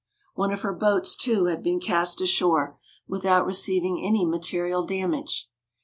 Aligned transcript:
One 0.33 0.51
of 0.51 0.61
her 0.61 0.73
boats 0.73 1.15
too 1.15 1.45
had 1.45 1.61
been 1.61 1.79
cast 1.79 2.21
ashore, 2.21 2.79
without 3.07 3.45
receiving 3.45 4.03
any 4.03 4.25
material 4.25 4.83
damage. 4.83 5.47